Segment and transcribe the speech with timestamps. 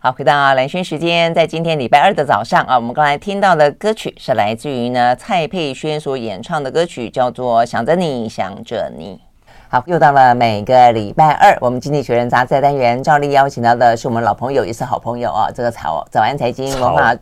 [0.00, 9.20] 好，回到蓝轩时间，在今天礼拜二的早上啊，我们刚才听到的歌曲是来自于呢蔡佩轩所演唱的歌曲，叫做《想着你想着你》。
[9.68, 17.12] 好，又到了每个礼拜二，我们经济学人杂志单元照例邀请到的是我们老朋友，也是好朋友啊，这个早早安财经文化，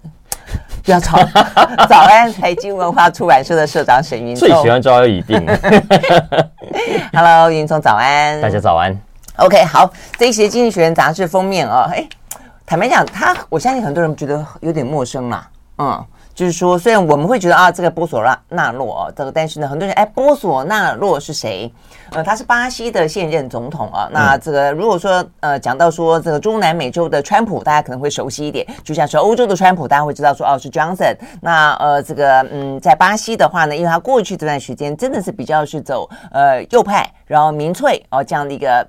[0.85, 1.17] 不要吵，
[1.89, 5.43] 早安财经文化出版社的社长沈云聪， 最喜欢招摇已定。
[7.15, 8.95] Hello，云聪早安，大家早安。
[9.37, 12.07] OK，好，这一期的经济学人杂志封面啊，哎。
[12.67, 15.49] 坦白讲，他我相信很多人觉得有点陌生啦，
[15.79, 21.73] 嗯，就是说，虽然我们会觉得啊，这个波索纳纳洛啊，这个，但是呢，很多人哎，波索纳洛是谁？
[22.11, 24.09] 呃，他是巴西的现任总统啊。
[24.11, 31.17] 那这个如果说呃，讲到说这个中南美洲的川普，大家可能会熟悉一点，就像是欧洲的川普，大家会知道说哦是 Johnson。
[31.41, 38.85] 那呃，这个嗯，在巴西的话呢，因为他过去这段时间真的是比较是走呃右派，然后民粹哦这样的一个。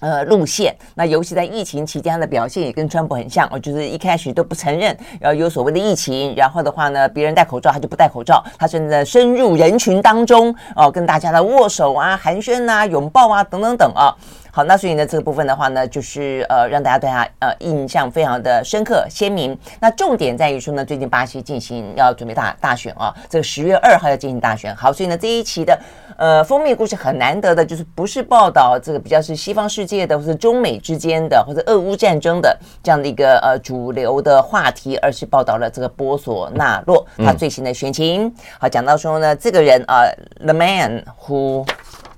[0.00, 14.14] 呃，路线，那尤其在疫情期间的表现也跟川普很像，哦，就是一开始都不承认，然后有所谓的疫情，然后的话呢，别人戴口罩他就不戴口罩，他正在深入人群当中，哦，跟大家的握手啊、寒暄啊、拥抱啊等等等啊。
[14.58, 19.56] 好，那所以呢，这个部分的话呢，就是呃，让大家对他呃印象非常的深刻鲜明。
[19.78, 24.74] 那重点在于说呢，最近巴西进行要准备大大选啊，这个十月二号要进行大选。
[24.74, 25.78] 好，所以呢，这一期的
[26.16, 38.34] 呃封面故事很难得的，就是不是报道这个比较是西方世界的，或者中美之间的，或者俄乌战争的这样的一个呃主流的话题，而是报道了这个波索纳洛他最新的选情。
[38.58, 41.64] 好，讲到说呢，这个人啊、呃、，the man who。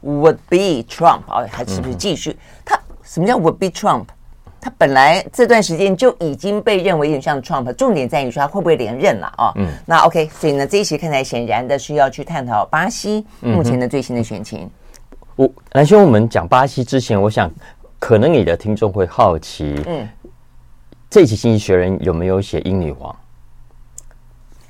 [0.03, 2.37] Would be Trump 啊，还是不是继续？
[2.65, 4.05] 他什么叫 Would be Trump？
[4.63, 9.53] 他本来这段时间就已经被认为有点像 Trump，重点在于说他会不会连任了啊？
[9.57, 14.71] 嗯，那 OK，所以呢，这一期看起来显然的是要去探讨巴西目前的最新的选情。
[15.37, 17.51] 我蓝兄，我们讲巴西之前，我想
[17.99, 20.07] 可能你的听众会好奇，嗯，
[21.09, 23.17] 这期经济学人有没有写英女皇？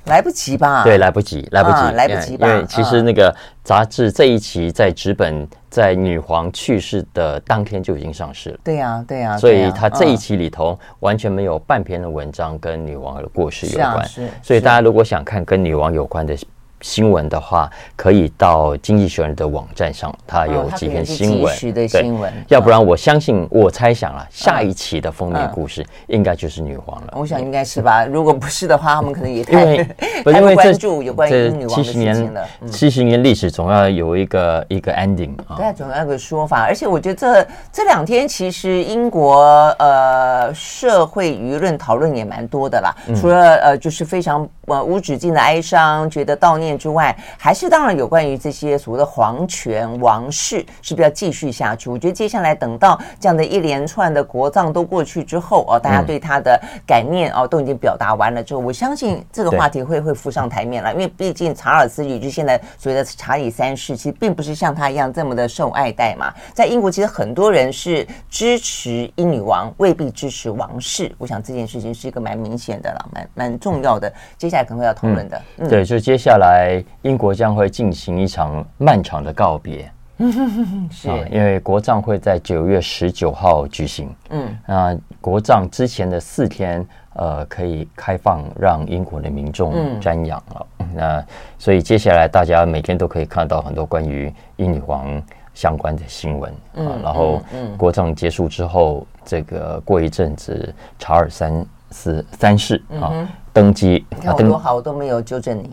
[0.04, 0.82] 来不及吧？
[0.82, 2.48] 对，来不及，来不及，啊、来不及吧？
[2.48, 8.58] 因为其实那个杂志这一期在纸本，在女皇去世的当天就已经上市了。
[8.64, 9.38] 对呀、啊，对呀、啊。
[9.38, 14.06] 所以它这一期里头完全没有半篇的文章跟女王的过世有关。
[14.08, 14.30] 是啊、是。
[14.42, 16.36] 所以大家如果想看跟女王有关的。
[16.80, 21.54] 新闻的话，可以到《经济学人》的网站上，它有几篇新闻。
[21.72, 22.32] 的，新闻。
[22.48, 27.14] 要不然，我相信，我猜想啊，下一期的封面故事应该就是女皇了。
[27.16, 28.04] 我想应该是吧。
[28.06, 29.84] 如果不是的话，他们可能也太因为
[30.24, 32.46] 不关注有关于女王的事情了。
[32.66, 35.56] 七十年历史总要有一个一个 ending 啊。
[35.56, 36.62] 对，总要有个说法。
[36.62, 39.42] 而且我觉得这这两天其实英国
[39.78, 42.94] 呃社会舆论讨论也蛮多的啦。
[43.14, 46.69] 除了呃就是非常呃无止境的哀伤，觉得悼念。
[46.78, 51.90] 之外，还是当然有关于这些所谓的皇权王室是不是要继续下去？
[51.90, 60.92] 我觉得接下来等到这样的一连串的国葬都过去之后哦，大家对他的感念哦都已经表达完了之后，我相信这个话题会会浮上台面了。
[60.92, 66.32] 因为毕竟查尔斯，也就现在所谓的查理三世，其实并不是像他一样这么的受爱戴嘛。
[66.52, 71.10] 在英国，其实很多人是支持英女王，未必支持王室。
[71.18, 74.12] 我想这件事情是一个蛮明显的了，蛮蛮重要的。
[74.36, 76.59] 接下来可能会要讨论的，嗯，对，就接下来。
[77.02, 79.90] 英国将会进行一场漫长的告别，
[80.90, 84.08] 是，因为国葬会在九月十九号举行。
[84.30, 90.66] 嗯，那国葬之前的四天，呃，可以开放让英国的民众瞻仰了。
[90.94, 91.24] 那
[91.58, 95.22] 所以接下来大家每天都可以看到很多关于英女皇
[95.54, 96.52] 相关的新闻。
[96.74, 97.40] 嗯，然后
[97.76, 104.04] 国葬结束之后，这个过一阵子，查尔三世三世啊登基。
[104.10, 105.70] 你看我多好，我都没有纠正你。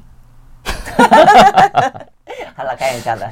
[2.55, 3.27] 好了，开玩笑的。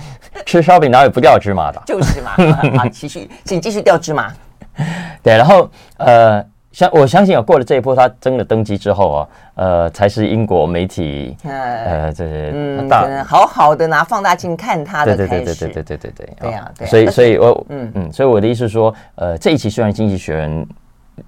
[0.46, 1.82] 吃烧饼哪有不掉芝麻的？
[1.86, 2.32] 就是嘛。
[2.78, 4.32] 好，继续，请继续掉芝麻。
[5.22, 12.90] 对，然后呃，相我相信啊，过了这一波，他真的登基之后啊，呃，才是英国媒体呃，这些嗯，
[13.26, 15.30] 好好的拿放大镜看他的开始。
[15.30, 16.36] 对对对对对对对对。
[16.42, 16.88] 对呀，对。
[16.88, 20.66] 所以，所以我嗯嗯，所以我的意思是说，呃，这一期虽然《经济学人》。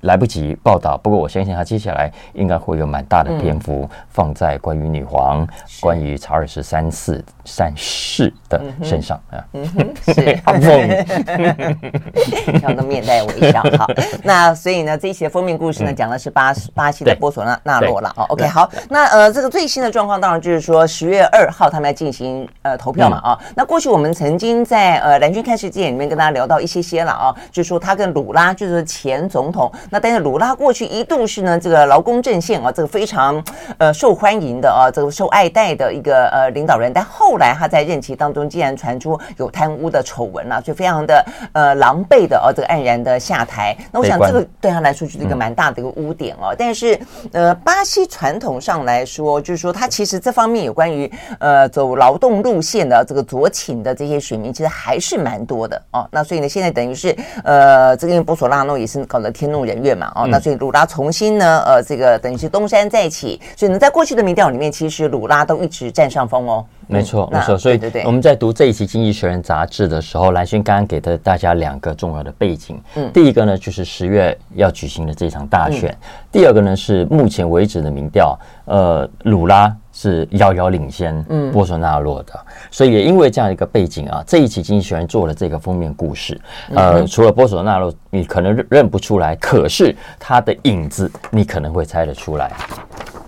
[0.01, 5.47] 来不及报道，不过我相信他接下来应该会有蛮大的篇幅放在关于女皇、嗯、
[5.79, 9.43] 关于查尔斯三世三世的身上啊。
[9.53, 10.61] 嗯哼， 是好梦，
[12.59, 13.63] 笑得面带微笑。
[13.77, 13.87] 好，
[14.23, 18.13] 那所以呢，这一期的封面故事呢，讲的是巴巴西的波索纳纳洛了。
[18.17, 23.53] 哦，OK，好，那呃，这个最新的状况当然就是说，十月二号他们要进行呃投票嘛啊、嗯。
[23.55, 29.71] 那过去我们曾经在呃蓝军看世界里面跟大家聊到一些些了啊，就是说他跟鲁拉，就是前总统。
[29.89, 33.43] 那但是鲁拉过去一度是呢这个劳工阵线啊，这个非常
[33.77, 43.75] 呃受欢迎的啊，这个受爱戴的一个呃领导人，但后来他在任期当中竟然传出有贪污的丑闻啊，就非常的呃狼狈的哦、啊，这个黯然的下台。
[43.91, 46.55] 那我想这个对他来说就是一个蛮大的一个污点哦、啊。
[46.57, 46.99] 但是
[47.31, 56.07] 呃，巴西传统上来说，就是说他其实这方面有关于呃走劳动路线的这个酌情的这些选民，其实还是蛮多的哦、啊。
[56.11, 63.39] 那所以呢，现在等于是呃，这个因为波索拉诺也是搞得天怒人怨嘛哦、啊，那所以鲁拉重新呢呃，这个等于是东山再起。
[63.55, 66.65] 所以呢，在过去的民调里面，其实鲁拉都一直占上风哦。
[66.87, 67.57] 没错，没错。
[67.57, 72.81] 所以我们在读这一期《经济学人》杂志的时候，蓝轩刚刚给的大家两个重要的背景。
[72.95, 75.91] 嗯，第一个呢，就是十月要举行的这场大选；
[76.31, 82.39] 第二个呢，是目前为止的民调，呃，鲁拉是遥遥领先波索纳洛的。
[82.69, 86.39] 所以也因为这样一个背景啊，这一期《经济学人》做了这个封面故事。
[86.75, 92.51] 呃，除了波索纳洛，你可能认不出来，可是他的影子，你可能会猜得出来。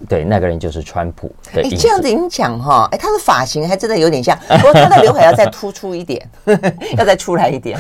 [0.08, 1.32] 对，那个人就是川普。
[1.54, 6.26] 哎，这样子你讲哈，哎，他的发型还真的有点像，不过他的刘海要再突出一点，
[6.98, 7.80] 要再出来一点。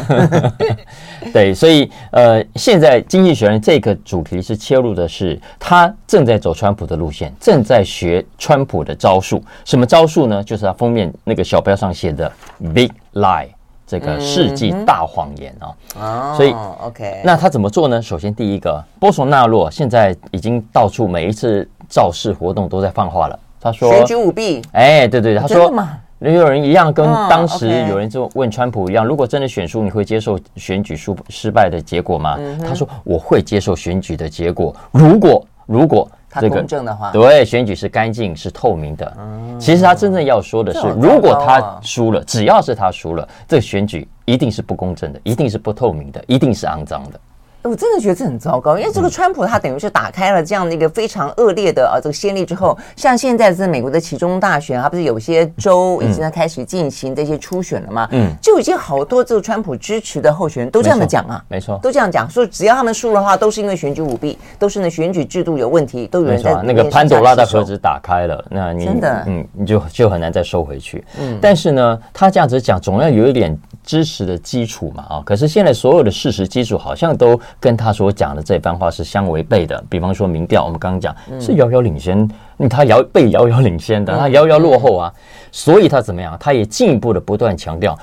[1.31, 9.44] 对，所以呃，现在《经济学人》这个主题是切入的是他正在走川普的路线，正在学川普的招数。
[9.66, 10.44] 什么招数呢？
[10.44, 12.31] 就是他封面那个小标上写的
[12.74, 13.50] “Big Lie”。
[13.89, 18.00] 这个世纪大谎言哦，哦，所以 OK，那他怎么做呢？
[18.00, 23.40] 首先，第一个，波索纳洛现在已经到处每一次造势活动都在放话了。
[23.60, 25.74] 他说选举舞弊，哎，对对对，他说
[26.20, 32.38] 有人一样跟当时有人就问川普一样，如果真的选输，你会接受选举输失败的结果吗？
[32.66, 36.10] 他说我会接受选举的结果，如果如果。
[36.32, 39.18] 他公正的话，对，选举是干净、是透明的。
[39.58, 47.20] 其实他真正要说的是，如果他输了，只要是他输了，这个选举一定是不公正的，一定是不透明的，一定是肮脏的。
[47.64, 58.08] 我真的觉得这很糟糕，因为这个川普他等于是打开了这样的一个非常恶劣的啊这个先例之后，像现在是美国的其中大选，他不是有些州已经在开始进行这些初选了嘛？
[58.12, 69.24] 嗯，就已经好多这个川普支持的候选人都这样的讲啊，没错，都这样讲，说只要他们输的话，都是因为选举舞弊，都是呢选举制度有问题，都有人在那个潘朵拉的盒子打开了，那你真的。
[69.28, 71.04] 嗯，你就就很难再收回去。
[71.20, 78.36] 嗯，但是呢，他这样子讲，总要有一点支持的基础嘛啊，可是现在所有的事实基础好像都跟他所讲。
[78.36, 79.84] 的这番话是相违背的。
[79.90, 82.30] 比方说民调，我们刚刚讲是遥遥领先，
[82.69, 85.13] 他遥被遥遥领先的，他遥遥落后啊。
[85.51, 86.38] 所以他怎么样？
[86.40, 87.98] 他也进一步的不断强调，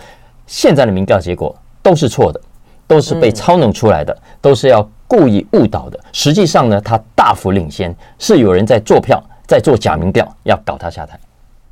[0.46, 2.40] 现在的民调结果都是错的，
[2.86, 6.00] 都是被操弄出来的，都是要故意误导的。
[6.12, 11.16] 实际上呢，他大幅领先，是有人在做票，在做假民调，要搞他下台。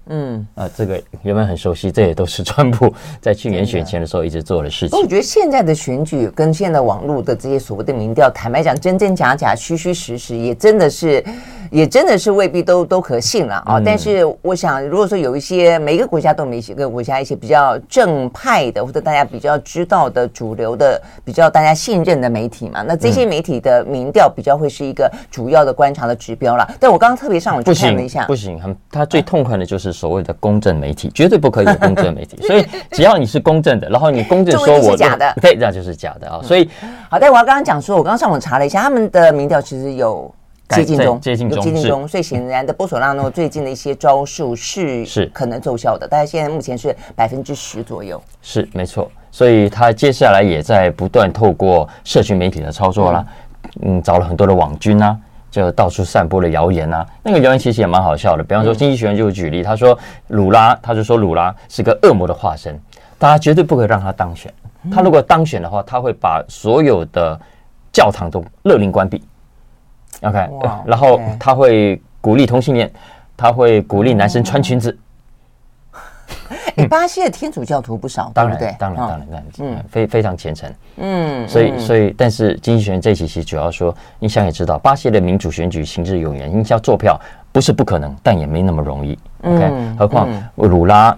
[0.06, 1.90] 嗯啊，这个原本很熟悉？
[1.90, 4.98] 这也都是川普在去年选前的时候一直做的事情。
[4.98, 11.24] 我觉得现在的选举跟现在网络的这些所谓的民调，坦白讲，真真假假、虚虚实实，也真的是，
[11.70, 13.80] 也真的是未必都都可信了啊。
[13.82, 26.70] 但是我想，如果说有一些每个国家都每一个国家一些比较正派的，或者大家比较知道的主流的、比较大家信任的媒体嘛，那这些媒体的民调比较会是一个主要的观察的指标了。
[26.78, 29.93] 但我刚刚特别上网去看了一下，不行，很他最痛快的就是。
[29.94, 36.40] 所谓的公正媒体绝对不可以有公正媒体， 所以只要你是公正的，然后你公正说我是假的， 对，那就是假的啊。
[36.42, 36.68] 所以
[37.08, 40.34] 好，但我要刚刚讲说，我刚刚上网查了一下，他们的民调其实有
[40.70, 49.10] 接近中，接近中，接近中，所以显然的波索纳诺最近的一些招数是是可能奏效的，大概现在目前是百分之十左右，是没错。
[49.30, 53.26] 所以他接下来也在不断透过社群媒体的操作啦，
[53.82, 55.16] 嗯，找了很多的网军啊。
[55.54, 58.42] 就到处散播了谣言啊，那个谣言其实也蛮好笑的。
[58.42, 59.96] 比方说，经济学人就举例，他说
[60.26, 62.76] 鲁拉，他就说鲁拉是个恶魔的化身，
[63.20, 64.52] 大家绝对不可以让他当选。
[64.90, 67.40] 他如果当选的话，他会把所有的
[67.92, 69.22] 教堂都勒令关闭。
[70.22, 70.48] OK，
[70.84, 72.92] 然后他会鼓励同性恋，
[73.36, 74.98] 他会鼓励男生穿裙子。
[76.76, 87.20] 哎，巴西的天主教徒不少，当然，当然，当然，当然，嗯，非非常虔诚，嗯，所以，所以，但是经济学人这一期其实主要说，你想也知道，巴西的民主选举行之有年，你要做票
[87.52, 89.18] 不是不可能，但也没那么容易。
[89.42, 91.16] OK，何况鲁拉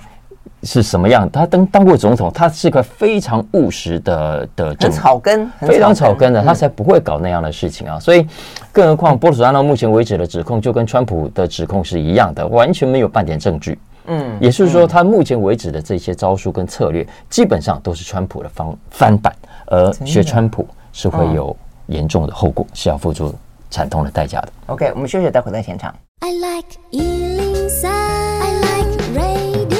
[0.62, 1.30] 是什么样？
[1.30, 7.98] 他当当过总统，他是一个非常务实的的政草根，非常草根的，他才不会搞那样的事情啊。
[7.98, 8.26] 所以，
[8.72, 13.78] 更何况波索纳到目前为止的指控，就跟川普的指控是一样的，完全没有半点证据。
[14.06, 19.34] 嗯，也就是说，他目前为止的这些招数跟策略，基本上都是川普的方翻版，
[19.66, 23.34] 而学川普是会有严重的后果，是要付出
[23.70, 24.48] 惨痛的代价的。
[24.66, 25.94] OK，我们休息，待会在现场。
[26.20, 29.76] I like 103, I like radio.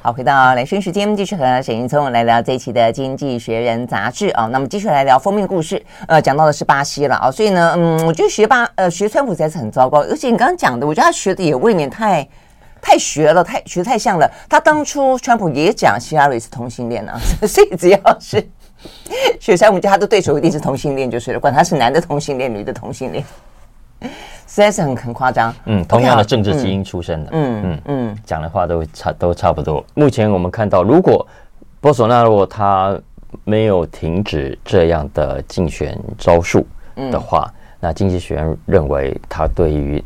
[0.00, 4.46] 好，回到雷声时间，继续和沈云聪来聊这一期的《经济学人》杂志啊。
[4.46, 7.28] 那么继续来聊封面故事，呃，讲到的是巴西了啊。
[7.28, 12.24] 所以呢，嗯，我觉得学巴呃学川普实在是很糟糕，而且你刚刚讲的，我觉得他学的也未免太
[12.86, 14.30] 太学了，太学太像了。
[14.48, 18.48] 他当初川普也讲希拉里是同性恋啊， 所以只要是
[19.40, 23.24] 学川普，他的对手一定是同性恋就是了，管他是男的同性恋，女的同性恋。
[24.00, 29.84] 实在是很很夸张，嗯，同样的政治基因出身的，嗯嗯嗯，讲的话都差都差不多。
[29.94, 31.26] 目前我们看到，如果
[31.80, 32.96] 波索纳洛他
[33.42, 36.64] 没有停止这样的竞选招数
[37.10, 40.02] 的话，那经济学人认为他对于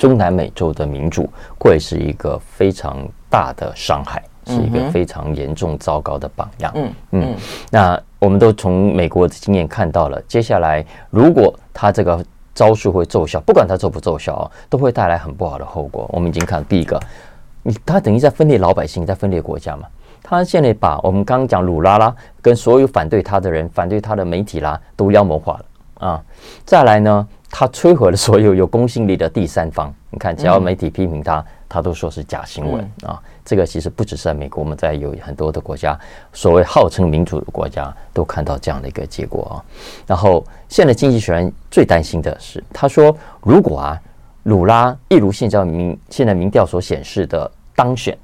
[0.00, 1.28] 中南美洲的民主
[1.58, 6.72] 会是一个非常大的伤害，是一个非常严重糟糕的榜样。
[6.74, 7.36] 嗯嗯，
[7.70, 12.24] 那我们都从美国的经验看到了，接下来如果他这个。
[12.52, 16.04] 招数会奏效，不管他奏不奏效啊，都会带来很不好的后果。
[16.12, 17.00] 我们已经看第一个，
[17.62, 19.84] 你他等于在分裂老百姓，在分裂国家嘛。
[20.20, 26.22] 他现在把我们刚刚讲鲁拉拉跟所有反对他的人、反对他的媒体啦，都妖魔化了啊。
[26.66, 29.92] 再来呢，他摧毁了所有有公信力的第三方。
[30.10, 33.20] 你看，只要媒体批评他，他都说是假新闻啊。
[33.44, 35.98] 这个其实不只是在美国，我们在有很多的国家，
[36.32, 39.54] 所谓号称民主的国家，都看到这样的一个结果啊。
[40.06, 44.00] 然后，现在经济学人最担心的是，他说，如果啊，
[44.44, 48.16] 鲁拉一如现在民现在民调所显示的当选，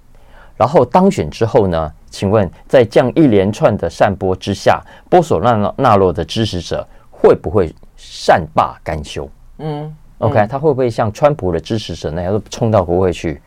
[0.56, 9.28] 然后当选之后呢，请问在这样一连串的散播之下，波索纳纳洛的支持者会不会善罢甘休？
[9.58, 13.40] 嗯，OK，他会不会像川普的支持者那样冲到国会去？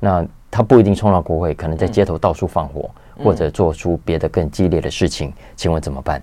[0.00, 5.32] 那他不一定冲到国会，可能在街头到处放火，嗯、或者做出别的更激烈的事情。
[5.56, 6.20] 请问怎么办？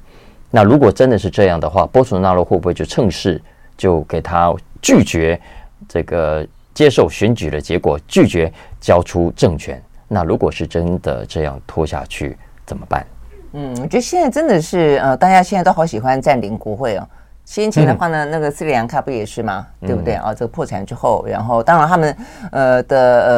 [0.52, 3.42] 那如果真的是这样的话，波索纳洛会不会就趁势
[3.78, 5.40] 就给他拒绝
[5.88, 9.82] 这个接受选举的结果，拒绝交出政权？
[10.08, 13.06] 那如果是真的这样拖下去，怎么办？
[13.54, 17.08] 嗯，我觉得现在真的是呃，大家现在都好喜欢占领国会哦。
[17.50, 19.66] 先前的话呢，嗯、那个斯里兰卡不也是吗？
[19.82, 20.32] 对不对啊？
[20.32, 22.16] 这个破产之后，然后当然他们
[22.52, 22.98] 呃的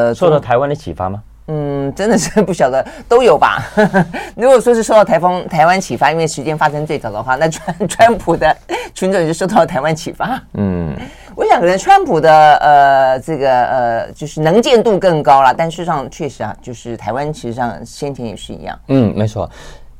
[0.09, 1.23] 呃受到台湾的启发吗？
[1.47, 3.63] 嗯，真的是 不晓得都有吧。
[4.35, 8.53] 如果说是受到台风台湾启发，因为时间发生最早的话，那川 川普的
[8.93, 10.37] 群众也就受到了台湾启发。
[10.55, 10.93] 嗯，
[11.33, 18.77] 我想可能川普的呃这个呃就是能见度更高了，但事实上确实啊，就是台湾其实上先前也是一样。
[18.89, 19.49] 嗯，没错。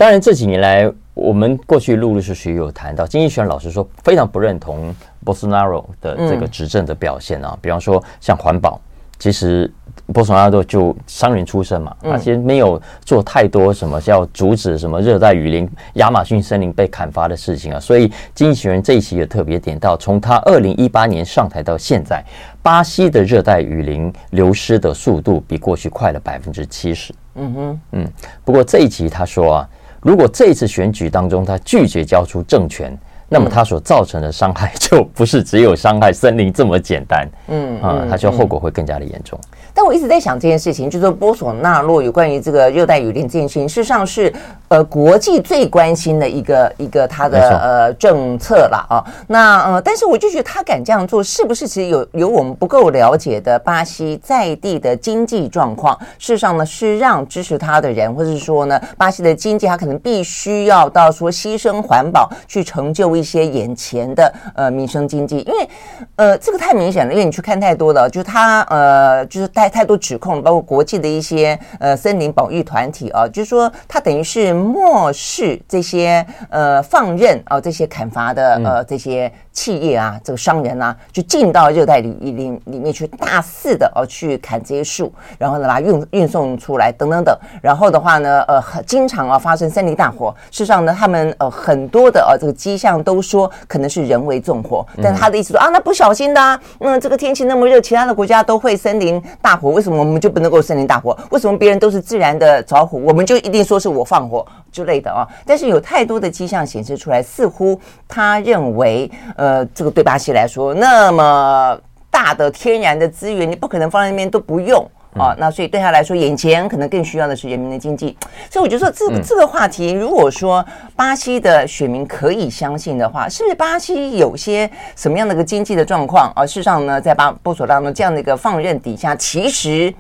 [0.02, 0.92] 当然这几年来。
[1.14, 7.50] 我们过去陆陆续续有谈到，经济学人老师说非常不认同波索纳罗的这个执政的表现啊。
[7.52, 8.80] 嗯、比方说像环保，
[9.20, 9.72] 其实
[10.14, 17.80] 波索纳罗就商人出身嘛，他其实没有做太多什么要阻止什么热带雨林、亚马逊森林被砍伐的事情啊。
[17.80, 22.24] 所以经济学人这一期也特别点到，从他二零一八年上台到现在，
[22.64, 27.14] 巴西的热带雨林流失的速度比过去快了百分之七十。
[27.36, 28.08] 嗯哼，嗯。
[28.46, 29.70] 不过这一期他说啊。
[30.02, 32.98] 如果这次选举当中他拒绝交出政权，
[33.34, 37.26] 那么它所造成的伤害就不是只有伤害森林这么简单。
[37.48, 39.40] 嗯啊，他就后果会更加的严重。
[39.74, 44.34] 但我一直在想这件事情，就是说波索纳洛有关于这个热带雨林这件事情，事实上是
[44.68, 49.00] 呃国际最关心的一个一个他的呃政策了啊。
[49.28, 55.98] 那呃，但是我就觉得他敢这样做，是不是其实有有我们不够了解的巴西在地的经济状况？
[56.20, 65.70] 事实上呢，是让支持他的人，或者是说呢，巴西的经济他可能必须要到说牺牲环保去成就一一些眼前的呃民生经济，因为
[66.16, 69.48] 呃这个太明显了，因为你去看太多了，就是他呃就是。
[69.54, 99.52] 太太多指控，包括国际的一些呃森林保育团体啊，就是说他等于是漠视这些呃放任啊这些砍伐的呃这些企业啊，这个商人啊，就进到热带里里里面去大肆的哦去砍这些树，然后呢把它运运送出来等等等，然后的话呢呃经常啊发生森林大火，事实上呢他们呃很多的呃这个迹象都说可能是人为纵火，但他的意思说啊那不小心的啊，嗯这个天气那么热，其他的国家都会森林大。
[99.52, 101.18] 大火为什么我们就不能够森林大火？
[101.30, 105.28] 为什么别人都是自然的着火，我们就一定说是我放火之类的啊？
[105.46, 107.78] 但是有太多的迹象显示出来，似乎
[108.08, 109.41] 他认为，呃，
[109.74, 111.80] 这个对巴西来说那么
[112.10, 114.86] 大的天然的资源，你不可能放在那边都不用。
[115.18, 118.16] 啊，那所以对他来说，眼前可能更需要的是人民的经济。
[118.50, 126.32] 所以我觉得说，这个这个话题，如果说巴西的选民可以相信的话，是不是巴西有些什么样的一个经济的状况？
[126.34, 129.94] 而事实上呢，在巴波索当中这样的一个放任底下，其实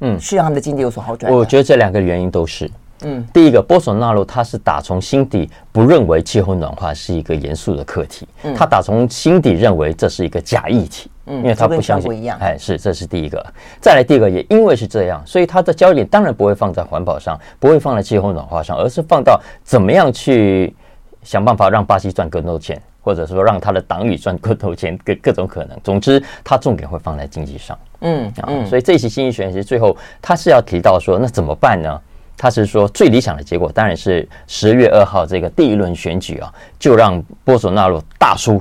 [0.00, 1.32] 嗯，是让他们的经济有所好转。
[1.32, 2.68] 我觉得这两个原因都是。
[3.02, 13.44] 嗯，第一个波索纳罗他是打从心底不认为气候暖化是一个严肃的课题，嗯、他打从心底认为这是一个假议题，嗯，因为他不相信一样，哎，是，这是第一个。
[13.80, 20.74] 再来第二个，也因为是这样，所以他的焦点当然不会放在环保上，不会放在气候暖化上，而是放到怎么样去
[21.22, 25.78] 想办法让巴西赚更多钱，或者说让他的党羽赚更多钱，各各种可能。
[25.82, 31.98] 总之，他重点会放在经济上，嗯啊，所以这期经济学人其实最后他是要提到说，那怎么办呢？
[32.40, 38.58] 他是说，最理想的结果当然是十月二号这个第一轮选举啊，就让波索纳罗大输，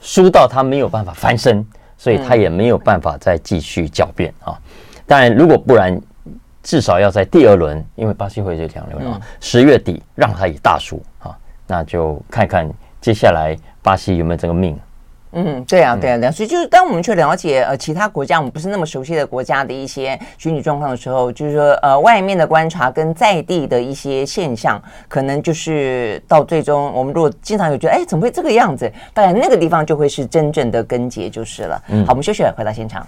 [0.00, 1.62] 输到他没有办法翻身，
[1.98, 4.58] 所以他也没有办法再继续狡辩啊。
[5.06, 6.00] 当然，如果不然，
[6.62, 11.36] 至少要在第二轮，因为巴西会这两轮啊，十月底让他以大输啊，
[11.66, 12.66] 那就看看
[13.02, 14.74] 接下来巴西有没有这个命。
[15.38, 31.82] 嗯，对啊，对啊，对啊，所以就是当我们去了解呃其他国家我们不是那么熟悉的国家的一些选举状况的时候，就是说呃外面的观察跟在地的一些现象，可能就是到最终我们如果经常有觉得哎怎么会这个样子，当然那个地方就会是真正的根结就是了。
[31.88, 33.06] 嗯，好，我们休息了，回到现场。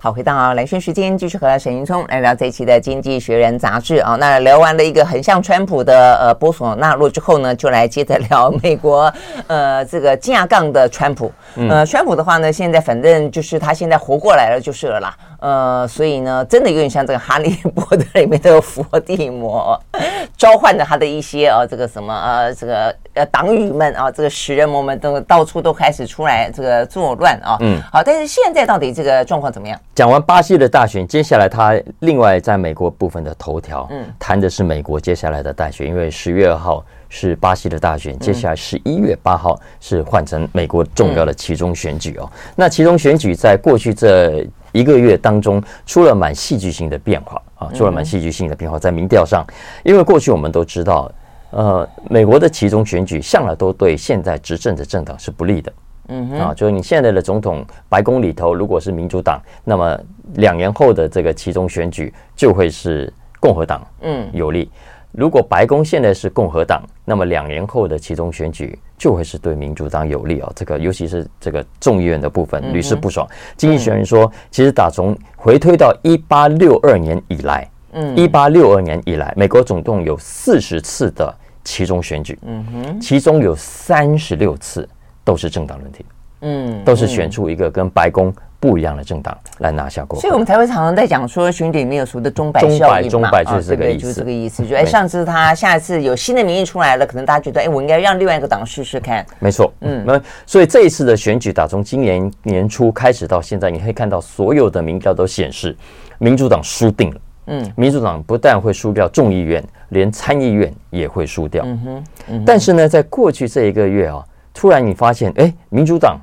[0.00, 4.14] 好，回到啊，兰萱时间，继续和沈云聪来聊这一期的《经济学人》杂志啊。
[4.14, 9.12] 那聊完了一个很像川普的呃波索纳洛之后呢，就来接着聊美国
[9.48, 11.32] 呃这个架杠的川普。
[11.68, 15.16] 呃，川普的话呢，现在反正就是他现在活过来了就是了啦。
[15.40, 19.80] 呃，所以呢，真的有点像这个《哈利波特》里面的伏地魔，
[20.36, 27.56] 召唤着他的一些啊，这个什么呃，这个呃党羽们啊，这个食人魔们都到处都开始出来这个作乱啊。
[27.60, 29.78] 嗯，好，但是现在到底这个状况怎么样？
[29.94, 42.28] 讲完巴西的大选，接下来他另外在美国部分的头条，嗯，谈的是美国接下来的大选，因为十月二号是巴西的大选，接下来十一月八号是换成美国重要的其中选举哦。
[42.56, 44.44] 那其中选举在过去这。
[44.78, 49.44] 一个月当中出了蛮戏剧性的变化啊，出了蛮戏剧性的变化在民调上，
[49.82, 51.10] 因为过去我们都知道，
[51.50, 55.72] 呃，美国的其中选举向来都对现在执政的政党是不利的，
[56.10, 59.98] 嗯啊，就是你现在的总统白宫里头如果是民主党，那么
[60.34, 64.28] 两年后的这个其中选举就会是共和党嗯。
[64.32, 64.70] 有利。
[65.12, 70.52] 如果白宫现在是共和党，那么两年后的其中选举就会是对民主党有利哦。
[70.54, 73.26] 这个尤其是这个众议院的部分屡试不爽。
[73.56, 81.34] 经济学人说，其实打从回推到一八六二年以来，嗯，一八六二年以来，美国总共有四十次的
[81.64, 84.88] 其中选举，嗯哼，其中有三十六次
[85.24, 86.04] 都是政党轮替，
[86.42, 88.32] 嗯，都是选出一个跟白宫。
[88.60, 94.66] 不一样的政党来拿下过，所以我们才会常常在讲说选举没有所谓的钟摆效应嘛，钟摆就是这个意思，就是这个意思。
[94.66, 99.24] 就哎，上次他下一次有新的民意出来了，可能大家觉得哎，我应该让另外一个党试试看。
[99.38, 105.76] 没错，嗯，那所以这一次的选举，打从今年年初开始到现在，你可以看到所有的民调都显示
[106.18, 107.20] 民主党输定了。
[107.46, 111.62] 嗯，民主党不但会输掉众议院，连参议院也会输掉。
[111.64, 116.18] 嗯哼，但是呢，在过去这一个月啊，突然你发现，哎，民主党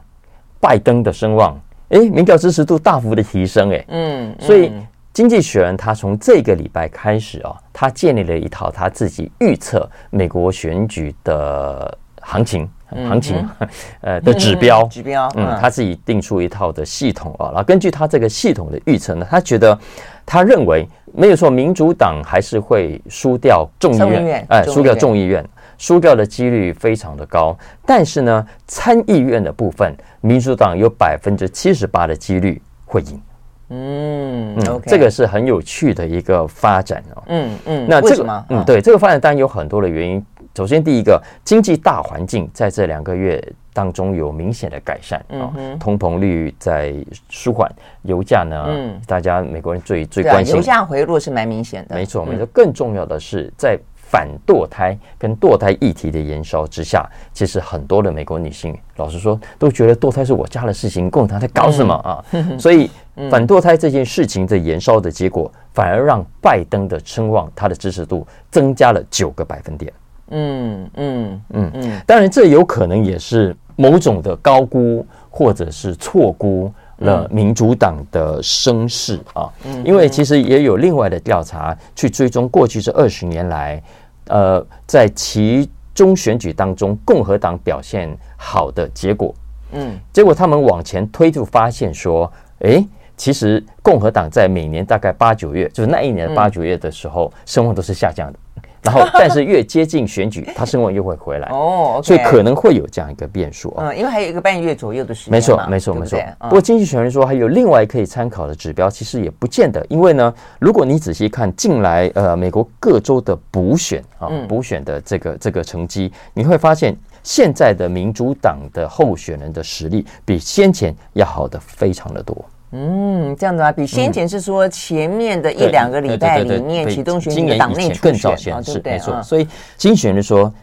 [0.59, 1.57] 拜登的声望。
[1.89, 4.71] 哎，民调支持度大幅的提升，哎，嗯，所以
[5.13, 13.47] 经济学人他从这个礼拜开始啊，他建立了一套他自己预测美国选举的行情、行情
[14.01, 19.77] 呃的指标，指标，嗯，他自己定出一套的系统啊，然后根据他这个系统的预测呢，他觉得
[20.25, 25.45] 他认为没有错，民主党还是会输掉众议院，哎，输掉众议院。
[25.77, 33.21] 输掉的几率非常的高，但是呢，参议院的部分，民主党有百分之七十八的几率会赢。
[33.69, 34.89] 嗯，嗯，okay.
[34.89, 37.23] 这个是很有趣的一个发展哦。
[37.27, 40.23] 嗯嗯，那这个，嗯，对，这个发展当然有很多的原因。
[40.55, 46.93] 首先，第一个，经济大环境在这两个月当中有明显的改善啊，通膨率在
[47.29, 47.69] 舒缓，
[48.03, 51.95] 油价呢，嗯，大家美国人最最关心，油价回落是蛮明显的。
[51.95, 52.45] 没错，没错。
[52.53, 53.77] 更重要的是在。
[54.15, 62.23] 反堕胎跟堕胎议题的延烧之下，其实很多的美国女性，老实说，都觉得堕胎是我家的事情，共产党在搞什么啊？
[62.57, 62.89] 所以
[63.29, 69.91] 反堕胎这件事情的延烧的结果，反而让拜登的声望，他的支持度增加了九个百分点。
[70.29, 79.51] 嗯嗯嗯嗯，当然这有可能也是某种的高估或者是错估了民主党的声势啊，
[79.83, 83.83] 因为其实也有另外的调查去追踪过去这二十年来。
[84.27, 89.33] 呃，在其中选举当中，共和党表现好的结果，
[89.71, 92.85] 嗯，结果他们往前推就发现说，哎，
[93.15, 98.39] 其实共和党在每年大概八九月，就是那一年八九月的时候，声望都是下降的。
[98.85, 101.49] 然后但是越接近选举， 他声望又会回来。
[101.49, 103.89] 哦，所以可能会有这样一个变数啊。
[103.89, 105.31] 嗯，因为还有一个半月左右的时间。
[105.31, 106.19] 没错，没错，没错。
[106.39, 116.95] 不过经济学人说还有另外可以参考的指标，其实也不见得，因为呢，如果你仔细看近来呃美国各州的补选啊，补选的这个这个成绩，你会发现。
[117.27, 122.45] 现在的民主党的候选人的实力比先前要好的非常的多。
[122.75, 129.23] 嗯，这样子啊，比先前是说前面的一两个礼拜里面启动选举党内初选，是没错。
[129.23, 130.53] 所以经济学人说，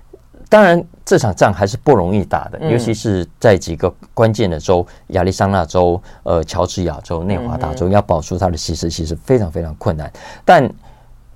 [0.51, 10.13] 当然这场仗还是不容易打的，尤其是在几个关键的州，亚利桑那州、呃乔治亚州、内华达州，要保住他的席次，其实非常非常困难。
[10.45, 10.71] 但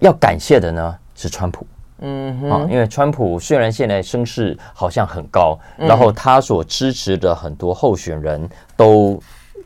[0.01, 1.67] 要感谢的呢是川普。
[2.01, 9.19] 嗯，啊，因为川普虽然现在声势好像很高，然后他所支持的很多候选人都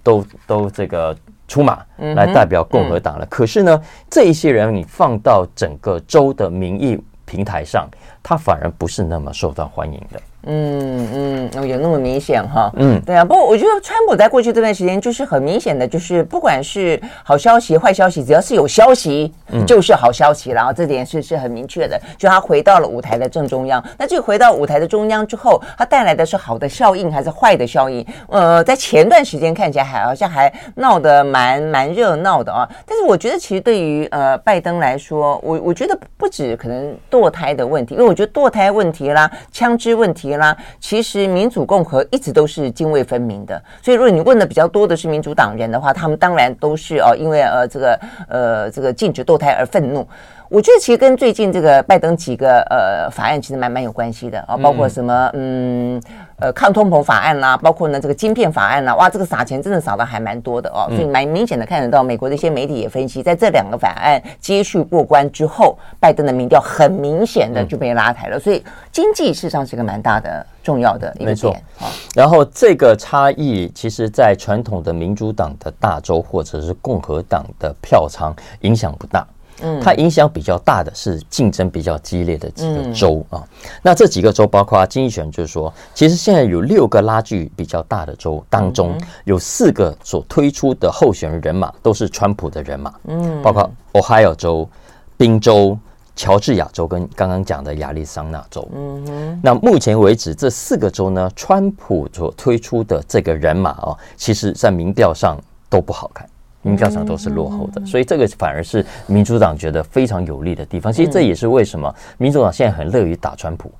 [0.02, 7.88] 都都这个出马来代表共和党了，可是呢，这一些人你放到整个州的民意平台上，
[8.22, 10.20] 他反而不是那么受到欢迎的。
[10.44, 12.70] 嗯嗯，哦，有那么明显哈？
[12.76, 13.22] 嗯，对啊。
[13.24, 19.30] 不过我觉得川普在过去这段时间就是很明显的，就是不管是好消息、坏消息，只要是有消息，
[19.66, 20.50] 就是好消息。
[20.50, 23.84] 然后这点是是很明确的，就他回到了舞台的正中央。
[23.98, 28.06] 那这个回到舞台的中央之后，他带来的是好的效应还是坏的效应？
[28.30, 32.66] 呃，在前段时间看起来还好像还闹得蛮蛮热闹的啊。
[32.86, 40.29] 但是我觉得其实对于呃拜登来说，我我觉得不止可能堕胎的问题，因为我觉得堕胎问题啦、枪支问题。
[40.38, 50.06] 啦，其实民主共和一直都是泾渭分明的，所以如果你问的比较多的是民主党人的话，他们当然都是哦，因为呃这个呃这个禁止堕胎而愤怒。
[50.50, 56.02] 我觉得其实跟最近这个拜登几个呃法案其实蛮蛮有关系的啊，包括什么嗯
[56.40, 68.60] 呃抗通膨法案啦，包括呢这个晶片法案啦，哇，这个撒钱真的撒的还蛮多的哦，所以蛮明显的看得到美国的一些媒体也分析，在这两个法案接续过关之后，拜登的民调很明显的就被拉抬了，所以
[68.90, 71.86] 经济事实上是一个蛮大的重要的一个点啊。
[72.16, 79.24] 然后这个差异，其实在传统的民主党的大州或者是共和党的票仓影响不大。
[79.62, 83.42] 嗯，它影响比较大的是竞争比较激烈的几个州啊。
[83.82, 92.94] 那这几个州包括经济学人就是说，其实现在有六个拉锯比较大的州当中，有四个所推出的候选人人马都是川普的人马。
[93.08, 94.68] 嗯，包括 Ohio 州、
[95.16, 95.76] 宾州、
[96.14, 98.68] 乔治亚州跟刚刚讲的亚利桑那州。
[98.74, 99.40] 嗯哼。
[99.42, 105.36] 那目前为止，这四个州呢，川普所推出的这个人马啊，其实在民调上
[105.68, 106.28] 都不好看。
[106.62, 110.92] 民调上都是落后的，所以这个反而是民主党觉得非常有利的地方。
[110.92, 113.70] 其实这也是为什么民主党现在很乐于打川普。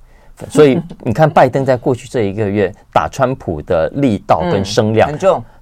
[0.49, 5.15] 所以 你看，拜登在过去这一个月打川普的力道跟声量，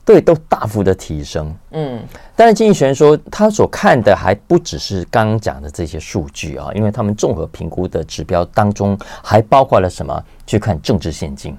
[0.05, 1.53] 对，都大幅的提升。
[1.71, 2.01] 嗯，
[2.35, 10.23] 但是经济学人说，他所看的还不只是刚刚讲的这些数据啊，因为他们综合评估的指标当中还包括了什么？
[10.47, 11.55] 去看政治献金。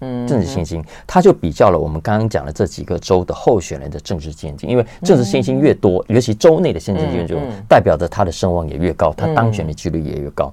[0.00, 10.52] 政治信心，他就比较了我们刚刚讲的这几个州的候选人的政治现金，因为政治信心越多，尤其州内的现金越多，代表着他的声望也越高，他当选的几率也越高。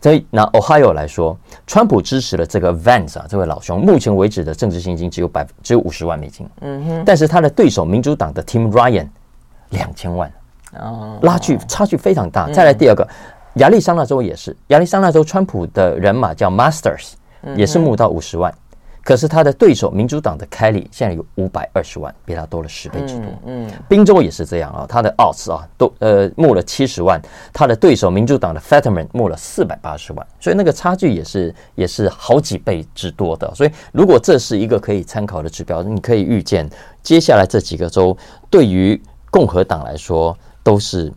[0.00, 1.36] 所以拿 Ohio 来说，
[1.66, 6.48] 川普支持的这个 Vance 啊，这位老兄，目前为止的政治现金只有百只有五十万美金。
[6.60, 9.08] 嗯哼，但是他的对手民主党的 Tim Ryan
[9.70, 10.32] 两千万，
[10.78, 12.48] 哦，拉距差距非常大。
[12.52, 13.06] 再来第二个，
[13.54, 17.14] 亚利桑那州也是，亚利桑那州川普的人马叫 Masters，
[17.56, 18.54] 也是募到五十万。
[19.08, 23.24] 可是他的对手民主党的 Kelly 现在有五百二十万，比他多了十倍之多。
[23.46, 27.18] 嗯，宾州也是这样啊，他的 odds 啊都呃募了七十万，
[27.50, 33.50] 他的对手民主党的 Fetterman 募了四百八十万，所以那个差距也是也是好几倍之多的。
[33.54, 36.68] 所以如果这是一个可以参考的指标，你可以预见
[37.02, 38.14] 接下来这几个州
[38.50, 41.10] 对于共和党来说都是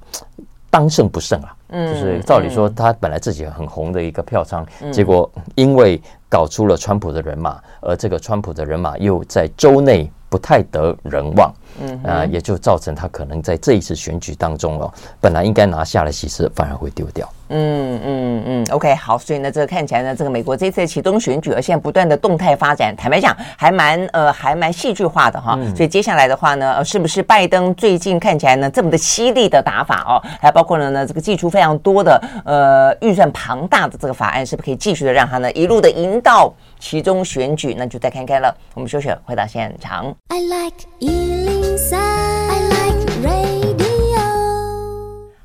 [0.70, 1.54] 当胜不胜啊。
[1.74, 11.54] 嗯，就是照理说他本来自己很红的一个票仓，结果因为搞出了川普的人马，而这个川普的人马又在州内不太得人望。
[11.82, 17.28] 嗯啊，也就造成他可能在这一次选举当中哦，本来应该拿下的席次反而会丢掉。
[17.54, 25.60] 嗯嗯嗯，OK，好，所以呢，这个看起来呢，这个美国这次启动选举，而现在不断的动态发展，坦白讲，还蛮呃，还蛮戏剧化的哈。
[25.76, 37.76] 所以接下来的话呢，是不是拜登最近看起来呢这么的犀利的打法哦，还包括了呢这个寄出非常多的呃预算庞大的这个法案，是不是可以继续的让他呢一路的赢到其中选举？
[37.78, 38.56] 那就再看看了。
[38.74, 40.16] 我们休息，回到现场。
[40.30, 43.71] I like 103, I like radio.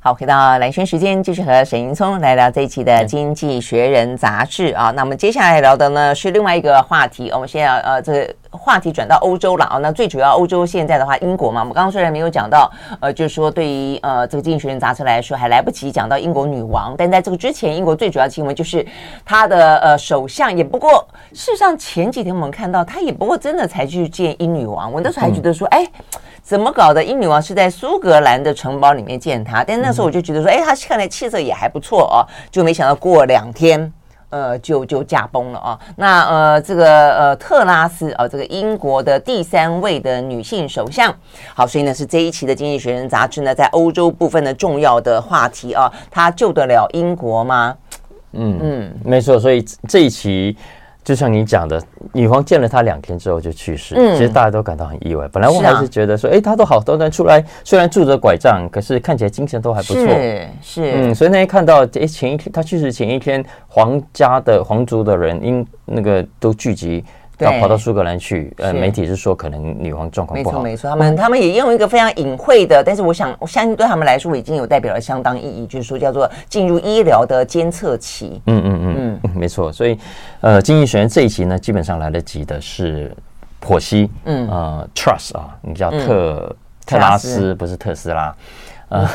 [0.06, 4.92] 好，回到蓝轩时间，继续和沈云聪来聊这一期的《经济学人》杂志啊。
[4.94, 7.28] 那我们接下来聊的呢是另外一个话题。
[7.32, 9.78] 我们现在呃，这个话题转到欧洲了啊。
[9.78, 16.94] 那最主要欧洲现在的话，英国嘛，我们刚刚虽然没有讲到，呃，就是说对于呃这个《经济学人》杂志来说，还来不及讲到英国女王。
[16.96, 18.86] 但在这个之前，英国最主要的新闻就是
[19.24, 24.92] 他的呃首相，也不过事实上前几天我们看到他也不过真的才去见英女王。
[24.92, 25.84] 我那时候还觉得说，哎。
[26.46, 27.02] 怎么搞的？
[27.02, 32.22] 英女王是在苏格兰的城堡里面见他，但那时候我就觉得说，哎，他看来气色也还不错哦。
[32.52, 33.92] 就没想到过两天，
[34.30, 35.76] 呃，就就驾崩了啊。
[35.96, 41.12] 那呃，这个呃特拉斯啊，这个英国的第三位的女性首相。
[41.52, 47.76] 好，所以呢是这一期的《经济学人》杂志呢，在欧洲部分的重要的话题啊，他救得了英国吗？
[48.34, 49.36] 嗯嗯，没错。
[49.40, 50.56] 所以这一期。
[51.06, 51.80] 就像你讲的，
[52.12, 55.28] 女皇见了他两天之后就去世，嗯，其实大家都感到很意外。
[55.28, 60.02] 本来我还是觉得说，哎、啊，他都好端端出来，虽然拄着拐杖，可是看起来精神都还不错。
[60.02, 67.04] 是是，嗯，所以那天看到，哎，前一天他去世前一天，皇家的皇族的人因那个都聚集。
[67.38, 70.62] 要跑到苏格兰去，呃，媒体是说可能女王状况不好。
[70.62, 78.40] 没错，没错，他们他们也用一个非常隐晦的，但是我想我相信对他们来说已经有代表了相当意义，就是说叫做进入医疗的监测期。
[78.46, 79.70] 嗯嗯嗯嗯，没错。
[79.70, 79.98] 所以，
[80.40, 83.14] 呃，经济学人这一期呢，基本上来得及的是
[83.60, 88.34] 剖析，嗯呃，Trust 啊，你叫特、嗯、特拉斯，不是特斯拉，
[88.88, 89.08] 呃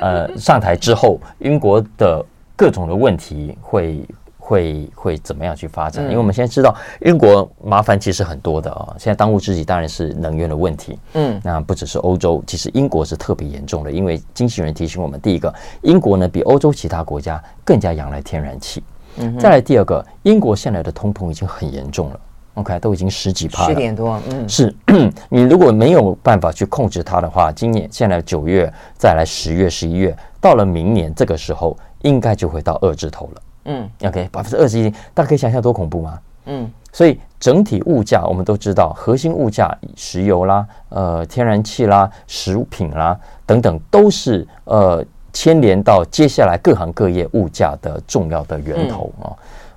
[0.00, 2.24] 呃，上台之后，英国的
[2.56, 4.02] 各种的问题会。
[4.46, 6.04] 会会怎么样去发展？
[6.04, 8.94] 因为我们现在知道，英国麻烦其实很多的啊。
[8.96, 10.96] 现在当务之急当然是能源的问题。
[11.14, 13.90] 嗯，那不只是欧洲，其实英国是特别严重的。
[13.90, 18.84] 因为经纪人提醒我们，第一个，英国呢比欧洲其他国家更加仰赖天然气。
[19.16, 22.20] 嗯，再来第二个，英国现在的通膨已经很严重了。
[22.54, 24.20] OK，都已经十几趴了，十点多。
[24.30, 24.72] 嗯，是
[25.28, 33.42] 你如果没有办法去控制它的话，今年现在九月，再来十月、十一月，到了明年这个时候，应该就会到二字头了。
[33.66, 36.18] 嗯，OK，百分之二十一，大家可以想象多恐怖吗？
[36.46, 49.26] 嗯，所以整体物价我们都知道，核心物价，石油啦、呃天然气啦、食品啦等等，都是呃牵连到接下来各行各业物价的重要的源头啊。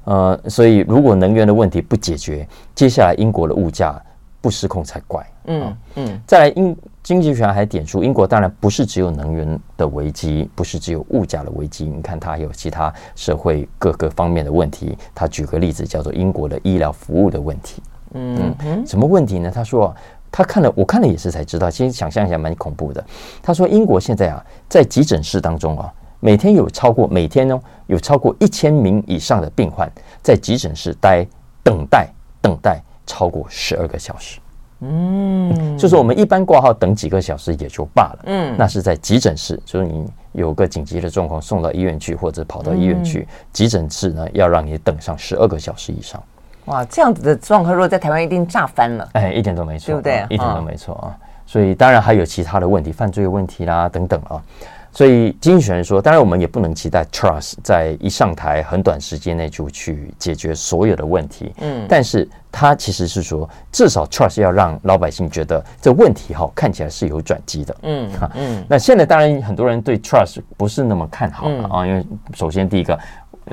[0.06, 3.99] 呃，所以如果能源的问题不解决，接下来英国的物价
[4.39, 5.25] 不失控才怪。
[5.49, 6.75] 嗯嗯，再来英。
[7.01, 11.85] 经济学家还点出，英国当然不是只有能源的危机，不是只有物价的危机。
[11.85, 14.95] 你看，它还有其他社会各个方面的问题。
[15.15, 17.81] 他举个例子，叫做英国的医疗服务的问题。
[18.13, 19.49] 嗯嗯，什么问题呢？
[19.49, 19.95] 他说，
[20.29, 21.71] 他看了，我看了也是才知道。
[21.71, 23.03] 其实想象一下，蛮恐怖的。
[23.41, 31.25] 他说，英国现在啊，在急诊室当中啊，每天有超过每天呢，有超过一千名以上的病患在急诊室待
[31.63, 32.07] 等待
[32.39, 34.39] 等待超过十二个小时。
[34.82, 46.22] 嗯，就是我们一般挂号等几个小时也就罢了，嗯，那是在急诊室，就是你有个紧急的状况送到医院去，或者跑到医院去，急诊室呢要让你等上十二个小时以上。
[46.65, 50.26] 哇，这样子的状况，如果在台湾一定炸翻了，哎，一点都没错，对不对？
[50.30, 51.18] 一点都没错啊。
[51.46, 54.42] 所以当然还有其他的问题，犯罪问题啦等等啊。
[54.91, 61.54] 所以经济学人说，当然我们也不能期待 Truss 在一上台很短时间内就去解决所有的问题。
[61.62, 67.75] 嗯，但是他其实是说，至少 Truss 要让老百姓觉得这问题哈看起来是有转机的。
[67.84, 68.65] 嗯 嗯。
[68.67, 72.97] 那现在当然很多人对 Truss 不是那么看好了啊，因为首先第一个，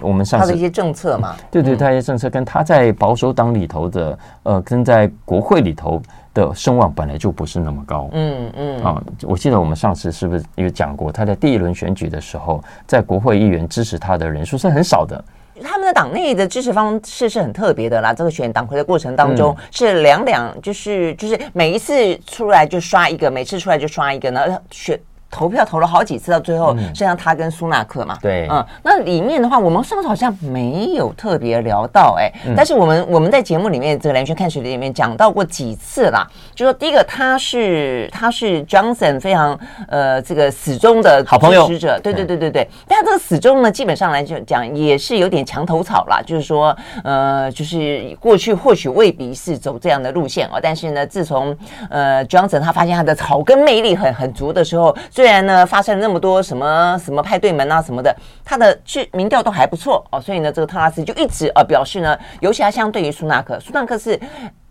[0.01, 6.01] 我们上次他的一些政策嘛，对对，他一些政策跟他在保守党里头的呃，跟在国会里头。
[6.37, 15.25] 的声望本来就不是那么高，嗯嗯啊，我记得我们上次是不是有讲过，他在第一轮选举的时候，在国会议员支持他的人数是很少的。
[15.63, 25.01] 他们的党内的支持方式是很特别的啦，这个选党魁的过程当中是两两，就是就是每一次出来就刷一个，每次出来就刷一个然后选。
[25.31, 28.17] 投票投了好几次，到最后剩下他跟苏纳克嘛。
[28.23, 39.59] 对，嗯，那里面的话，我们上次好像没有特别聊到，哎，但是我们我们在节目里面这个蓝圈看水里面讲到过几次啦，就说第一个他是他是 Johnson 非常
[39.89, 41.67] 呃这个死忠的好朋友，
[42.03, 51.57] 对对对对对，但这个死忠呢，基本上来讲也是有点墙头草啦，就是说呃就是过去或许未必是走这样的路线哦，但是呢，自从
[51.91, 64.21] 呃 Johnson 他发现他的草根魅力很很足的时候，最虽然呢，发生了那么多什么什么派对门啊什么的，他的去民调都还不错哦，所以呢，这个特拉斯就一直呃表示呢，尤其他相对于苏纳克，苏纳克是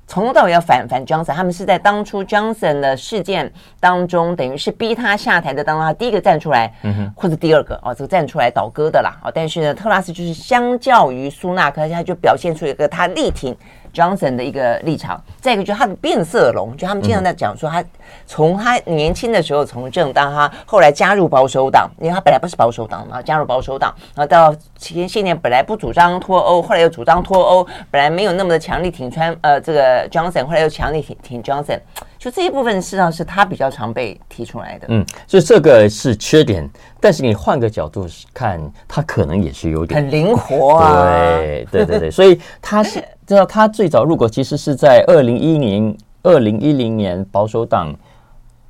[0.06, 13.58] 从头到尾要反反 Johnson，他们是在当初 Johnson 的事件当中，等于是逼他下台的当中，他第一个站出来，嗯哼，或者第二个哦，这个站出来倒戈的啦，哦，但是呢，特拉斯就是相较于苏纳克，他就表现出一个他力挺。
[13.96, 15.20] Johnson 的一个立场。
[15.40, 17.84] 再一个就是他的变色龙，就他们经常在讲说，他
[18.28, 31.80] 从他年轻的时候从政，到他后来加入保守党，因为他本来不是保守党嘛，加入保守党，然后到前些年本来不主张脱欧，后来又主张脱欧，本来没有那么的强力挺川呃这个 Johnson，后来又强力挺挺 Johnson。
[32.18, 34.88] 就这一部分，事实上是他比较常被提出来的。
[34.90, 36.68] 嗯，所以这个是缺点，
[37.00, 41.04] 但是你换个角度看，他可能也是有点，很灵活啊。
[41.38, 47.94] 对对对对，所以他是 知道他最早入国其实是在二零一零二零一零年保守党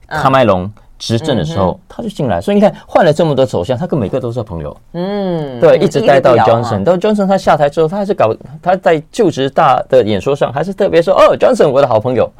[0.08, 0.72] 卡麦隆。
[0.98, 4.76] 执政的时候，他就进来，所以你看换了这么多首相，他跟每个都是朋友。
[4.94, 12.32] 嗯，对，一直待到 Johnson，到 Johnson 他下台之后，他还是搞他在就职大的演说上，还是特别说哦，Johnson 我的好朋友。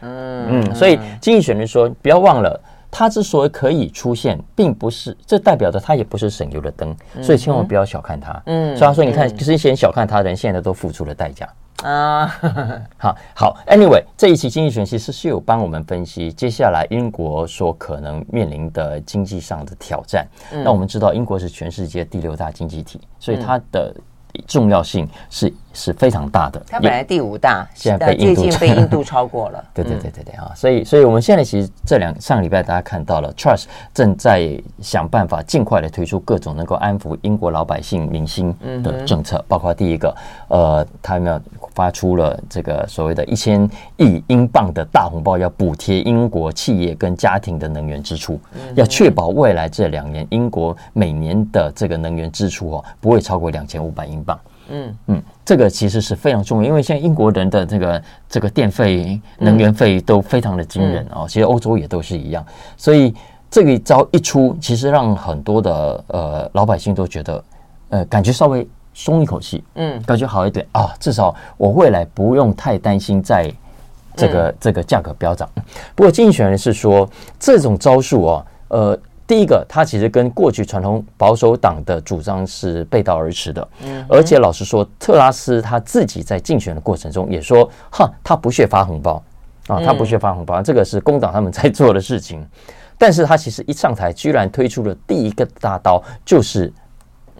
[0.00, 2.58] 嗯嗯，所以经济学人说，不要忘了，
[2.90, 8.42] 他之所以可以出现，并不是这代表着它也不是省油的灯，所以千万不要小看它。
[8.46, 11.48] 嗯，所以他说，你看，之前小看它的人，现在都付出了代价。
[11.82, 12.26] 啊，
[12.98, 20.28] 好好，Anyway，这一期经济学人其实是有帮我们分析接下来英国所可能面临的经济上的挑战。
[20.52, 23.94] 嗯、那我们知道，英国是全世界第六大经济体，所以它的
[24.46, 26.62] 重要性是是非常大的。
[26.68, 29.64] 它本来第五大，现在被印度最近被印度超过了。
[29.74, 30.52] 对对对对对啊！
[30.54, 40.14] 所以，所以我们现在其实这两上礼拜大家看到了，Trust 正在想办法尽快的推出各种能够安抚英国老百姓民心的政策，包括第一个，
[40.48, 41.40] 呃，他有没有
[41.74, 48.38] 发出了这个所谓的一千亿英镑的大红包，要补贴英国企业跟家庭的能源支出，
[48.74, 54.38] 要确保未来这两年英国每年的这个能源支出哦不会超过两千五百英镑。
[54.70, 61.26] 嗯嗯，这个其实是非常重要，因为现在英国人的这个这个电费、能源费都非常的惊人哦。
[61.28, 62.44] 其实欧洲也都是一样，
[62.76, 63.14] 所以
[63.50, 67.44] 这个一招一出，其实让很多的呃老百姓都觉得
[67.90, 70.94] 呃感觉稍微松一口气，嗯，感觉好一点啊。
[70.98, 73.52] 至少我未来不用太担心在
[74.14, 75.48] 这个这个价格飙涨。
[75.94, 78.98] 不过竞选人是说这种招数哦，呃。
[79.30, 83.68] 第一个，他其实跟过去传统保守党的主张是背道而驰的。
[83.84, 89.22] 嗯，而且老实说，特拉斯他自己在竞选的过程中也说：“哈，他不屑发红包
[89.68, 92.44] 啊，他不屑发红包，这个是工党他们在做的事情。
[92.98, 96.72] ”但是他其实一上台，居然推出了第一个大刀，就是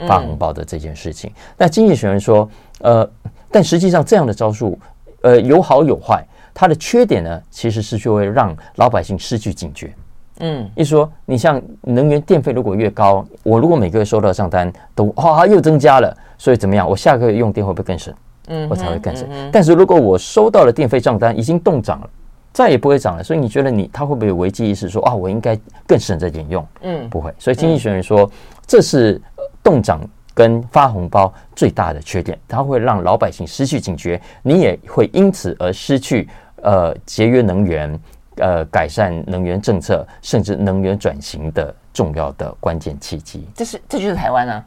[0.06, 1.32] 发红包的这件事情。
[1.56, 2.48] 那经济学人说
[2.82, 3.10] ：“呃，
[3.50, 4.78] 但实际上这样的招数，
[5.22, 6.24] 呃，有好有坏。
[6.54, 9.92] 它的缺点呢，其实是就会让老百姓失去警觉。”
[10.40, 16.88] 嗯，一说你像能源电费如果越高，我如果每个月收到账单都啊又增加了，所以怎么样？
[16.88, 18.12] 我下个月用电会不会更省？
[18.48, 19.28] 嗯，我才会更省。
[19.52, 22.10] 但是如果我收到了电费账单已经冻涨了，
[22.52, 26.66] 再也不会涨了，所以你觉得你他会不会有危机意识说啊，我应该更省着点用？
[26.82, 27.32] 嗯，不会。
[27.38, 28.28] 所以经济学人说，
[28.66, 29.20] 这是
[29.62, 30.00] 冻涨
[30.34, 36.28] 跟发红包最大的缺点，它会让老百姓失去警觉，你也会因此而失去
[36.62, 38.00] 呃节约能源。
[38.36, 44.64] 呃，改善能源政策，甚至能源转型的重要的关键契机，这是这就是台湾啊。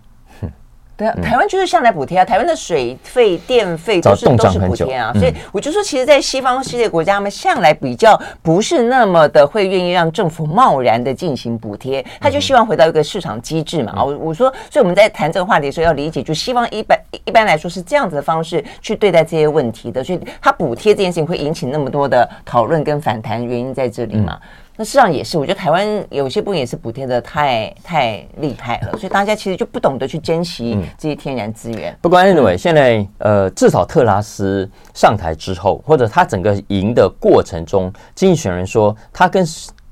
[0.95, 14.03] 对啊，台湾就是向来补贴啊，台湾的水费、电费都是都是补贴啊，所以我就说，其实，在西方世界国家，他们向来比较不是那么的会愿意让政府贸然的进行补贴，他就希望回到一个市场机制嘛。
[14.03, 24.37] 我我说，所以我们在谈这个话题的时候，要理解，就西方一般一般来说是这样子的方式去对待这些问题的，所以他补贴这件事情会引起那么多的讨论跟反弹，原因在这里嘛。
[24.75, 31.95] 那事实上也是，我觉得台湾有些部分也是补贴的太太厉害了，所以大家其实就不懂得去珍惜这些天然资源。
[32.01, 39.45] 不管 anyway，现在呃，至少特拉斯上台之后，或者他整个赢的过程中，经济学人说他跟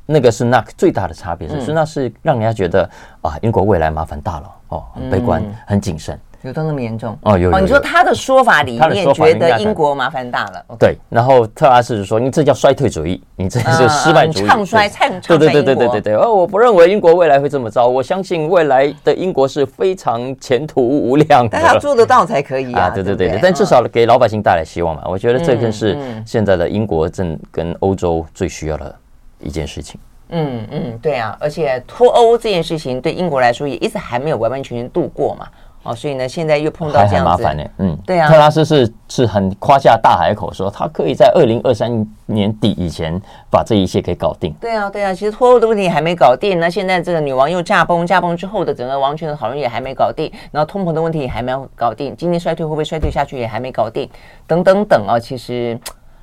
[0.08, 2.90] 那个是那最大的差别是，是那是让人家觉得
[3.22, 6.20] 啊，英国未来麻烦大了哦，很悲观，很谨慎。
[6.44, 7.38] 有到那么严重哦？
[7.38, 10.98] 有，有，你说他的说法里面觉得英国麻烦大了，对。
[11.10, 16.16] 然后特拉斯就说：“你这叫衰退主义，你这是失败主义，唱衰，唱对对对对对对对。
[16.16, 21.50] 哦，我不认为英国未来会这么糟，我相信未来的英国是非常前途无量的。
[21.52, 22.90] 但他做得到才可以啊！
[22.90, 25.04] 对对对对，但至少给老百姓带来希望嘛。
[25.06, 28.96] 我觉得这更是现在的英国正跟欧洲最需要的
[29.40, 30.00] 一件事情。
[30.30, 35.46] 嗯嗯，对啊，而且脱欧这件事情对英国来说也一直还没有完完全全度过嘛。
[35.84, 37.64] 哦，所以呢，现在又碰到这样麻烦呢。
[37.80, 38.28] 嗯，对啊。
[38.30, 44.54] 特拉斯是是很夸下大海口说，他可以在二零二三年底以前把这一切给搞定。
[44.62, 45.12] 对啊，对啊。
[45.12, 54.08] 其实脱欧的问题还没搞定，那现在这个女王又驾崩，驾崩之后的整个王权的讨论也还没搞定，然后通膨的问题也还没有搞定，经济衰退会不会衰退下去也还没搞定，
[54.46, 55.18] 等等等啊。
[55.20, 55.76] 其实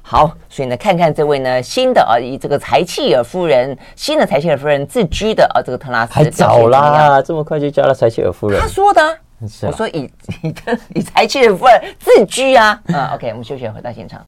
[0.02, 8.60] 好，所以呢，看看这位呢新的啊，以这个柴契尔夫人，新的柴契尔夫人自居的啊，这个特拉斯还早啦，这么快就叫了柴契尔夫人？
[8.60, 9.02] 他说的。
[9.62, 10.10] 我说以
[10.42, 12.80] 你的以才气的份自居啊。
[12.86, 14.24] 嗯，OK，我们休息回到现场。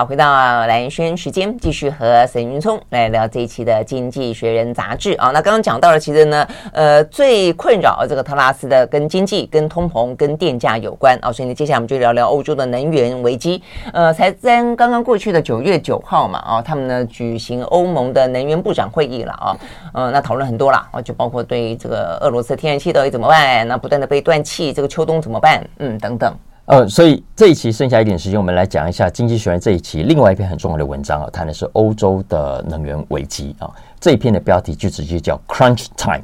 [0.00, 5.30] 好，回到兰萱时间，继续和沈云聪来聊这一期的《经济学人》杂志啊。
[5.30, 11.30] 那刚刚讲到了，其实呢，呃，最困扰这个特拉斯的跟经济、跟通膨、跟电价有关啊。
[11.30, 13.62] 所以呢，接下来我们就聊聊欧洲的能源危机。
[13.92, 19.54] 呃，才在刚刚过去的九月九号嘛，啊，他们呢举行欧盟的能源部长会议了啊。
[19.92, 25.62] 嗯、呃，那讨论很多了啊，就包括对这个俄罗斯天然气到底怎么办，那不断的被断气，这个秋冬怎么办？
[25.76, 26.34] 嗯，等等。
[26.66, 33.68] 呃，所以这一期剩下一点时间，我们来讲一下《经济学人》这一期另外一篇很重要的文章啊，谈的是欧洲的能源危机啊。
[33.98, 36.22] 这一篇的标题就直接叫 “Crunch Time”，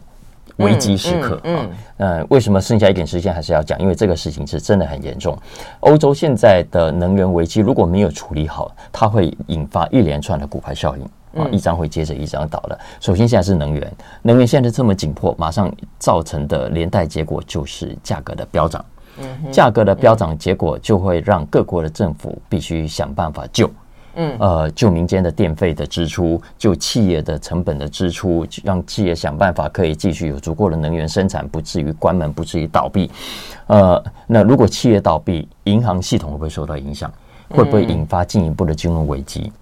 [0.59, 1.41] 危机时刻啊。
[1.43, 3.77] 嗯，呃，为什么剩下一点时间还是要讲？
[3.81, 5.37] 因为这个事情是真的很严重。
[5.81, 12.79] 欧洲现在的能源危机如果没有处理好，它会引发一连串的骨牌效应啊，一张会接着一张倒的。
[13.01, 15.69] 首先，现在是能源，能源现在这么紧迫，马上
[15.99, 18.85] 造成的连带结果就是价格的飙涨。
[19.51, 23.71] 价格的飙涨，结果就会让各国的政府必须想办法救，
[24.15, 33.11] 嗯，呃，救民间的电费的支出，救企业的成本的支出，让企业想办法可以继续有足够的能源生产，不至于关门，不至于倒闭。
[33.67, 37.13] 呃，那如果企业倒闭，银行系统会不会受到影响？
[37.49, 39.43] 会不会引发进一步的金融危机？
[39.45, 39.53] 嗯，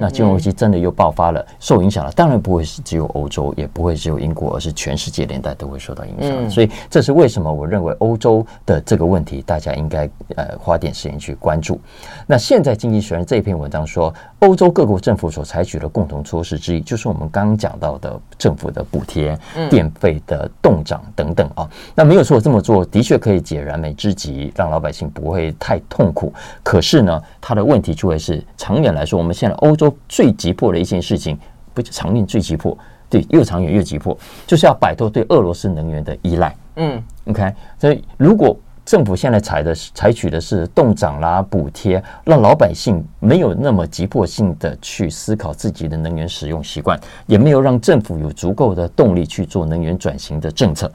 [0.00, 2.12] 那金融危机真的又爆发了，受影响了。
[2.12, 6.50] 当然不会是只有欧洲，也不会只有英国，而是全世界连带都会受到影响。
[6.50, 11.80] 所以这是为什么我认为欧洲的这个问题，大家应该呃花点时间去关注。
[12.26, 19.38] 那现在《经济学人》这篇文章说，欧洲各国政府所采取的共同措施之一，就是我们刚刚讲到的政府的补贴、
[19.70, 21.66] 电费的动涨等等啊。
[21.94, 26.30] 那没有错，这么做的确可以解燃眉之急，让老百姓不会太痛苦。
[26.62, 29.53] 可是呢，它的问题就会是长远来说，我们现在。
[29.58, 31.38] 欧洲最急迫的一件事情，
[31.72, 32.76] 不是长远最急迫，
[33.08, 36.56] 对，又长远又急迫，就是要摆脱对俄罗斯能源的依赖。
[36.76, 50.92] 嗯，OK，所以如果政府现在采的采取的是冻涨啦、补贴，让老百姓没有那么急迫性的去思考自己的能源使用习惯，也没有让政府有足够的动力去做能源转型的政策，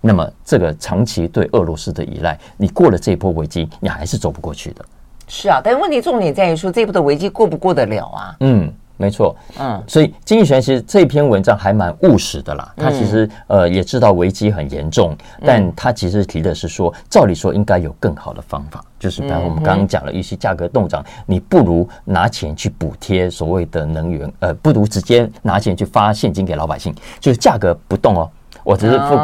[0.00, 4.84] 那么这个长期对俄罗斯的依赖，你过了这一波危机，你还是走不过去的。
[5.28, 8.36] 是啊，但是问题重点在于说这一波的危机过不过得了啊？
[8.40, 12.72] 嗯，没错，嗯，所以经济学人其实这篇文章还蛮务实的啦。
[12.76, 28.28] 他其实呃也知道危机很严重，但他其实提的是说，照理说应该有更好的方法，就是比方我们刚刚讲了一些价格动涨，你不如拿钱去补贴所谓的能源，呃，不如直接拿钱去发现金给老百姓，就是价格不动哦。
[28.68, 29.16] 我只是付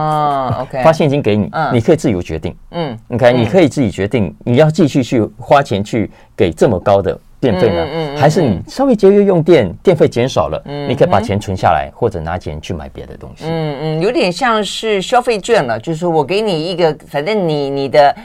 [0.83, 2.57] 发现金给你，你可以自由决定。
[2.71, 13.45] 嗯，OK，你可以自己决定，你要继续去花钱去给这么高的电费呢，还是你稍微节约用电，电费减少了，你可以把钱存下来，或者拿钱去买别的东西。
[13.47, 18.17] 嗯嗯，有点像是消费券了，就是我给你一个，反正你你的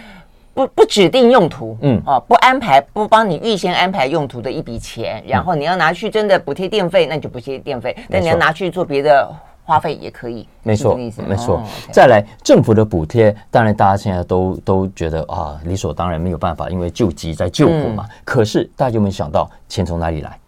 [0.54, 2.02] 不不指定用途，嗯。
[2.06, 9.30] 哦，不安排不帮你预先安排用途的一笔钱，然后你要拿去真的补贴电费，那就补贴电费，但你要拿去做别的。
[9.70, 11.62] 花费也可以，没错，没错。
[11.92, 18.08] 再来，政府的补贴，当然大家现在都都觉得啊，理所当然，没有办法，因为救急在救火嘛。
[18.26, 20.40] 可是大家有没有想到，钱从哪里来？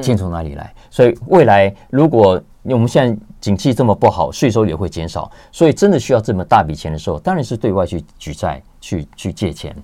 [0.00, 0.72] 钱从哪里来？
[0.90, 9.74] 所以未来如果我们现在景气这么不好，税收也会减少，所以真的需要这么大笔钱的时候，当然是对外去举债，去去借钱。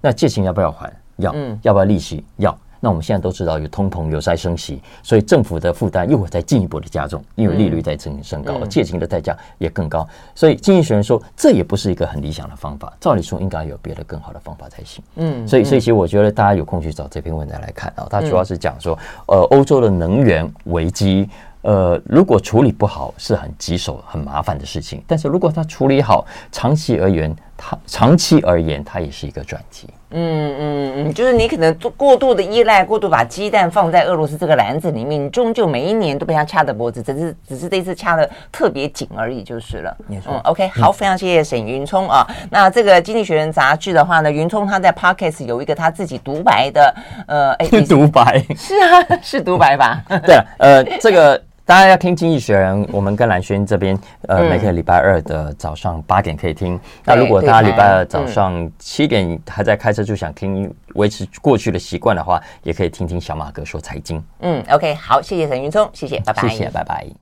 [0.00, 0.92] 那借钱要不要还？
[1.18, 1.32] 要，
[1.62, 2.24] 要不要利息？
[2.38, 2.58] 要。
[2.84, 10.06] 那我们现在都知道有通膨，有在升息，所以政府的负担又会再进一步的加重，因为利率在增升高，借钱的代价也更高。
[10.34, 12.92] 所以经济学人说，这也不是一个很理想的方法。
[13.00, 15.02] 照理说，应该有别的更好的方法才行。
[15.14, 21.26] 嗯，所以所以其实我觉得大家有空去找这篇文章来看啊，它主要是讲说，呃，欧洲的能源危机，
[21.62, 29.88] 呃，如果处理不好是很棘手、很麻烦的事情，但是如果它处理好，长期而言，它长期而言，它也是一个转机。
[30.16, 39.96] 嗯嗯嗯，就是你可能过度的依赖，过度把鸡蛋放在俄罗斯这个篮子里面，你终究每一年都被他掐着脖子，只是只是这次掐的特别紧而已，就是了。
[40.06, 40.32] 没错。
[40.32, 42.26] 嗯，OK，好，非常谢谢沈云聪啊。
[42.50, 46.94] 那这个《经济学人》杂志的话呢，云聪他在 Podcast 有一个他自己独白的，
[47.26, 50.00] 呃，哎， 独白是啊，是独白吧？
[50.24, 51.42] 对了，呃，这个。
[51.66, 53.98] 大家要听《经济学人》，我们跟蓝轩这边，
[54.28, 56.78] 呃，每个礼拜二的早上八点可以听。
[57.06, 64.22] 那如果大家礼拜二早上七点还在开车，就想听维持过去的习惯的话，也可以听听小马哥说财经。
[64.40, 67.06] 嗯，OK，好，谢谢沈云聪，谢谢，拜拜，谢谢，拜拜。